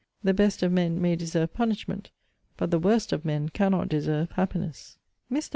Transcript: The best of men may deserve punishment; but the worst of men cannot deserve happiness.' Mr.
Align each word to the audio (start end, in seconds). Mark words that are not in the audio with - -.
The 0.23 0.33
best 0.33 0.63
of 0.63 0.71
men 0.71 0.99
may 0.99 1.15
deserve 1.15 1.53
punishment; 1.53 2.09
but 2.57 2.71
the 2.71 2.79
worst 2.79 3.13
of 3.13 3.23
men 3.23 3.49
cannot 3.49 3.87
deserve 3.87 4.31
happiness.' 4.31 4.97
Mr. 5.31 5.49